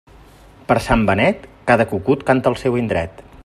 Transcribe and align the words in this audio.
Per 0.71 0.77
Sant 0.85 1.03
Benet, 1.09 1.45
cada 1.73 1.87
cucut 1.93 2.25
canta 2.31 2.51
al 2.53 2.59
seu 2.63 2.81
indret. 2.85 3.23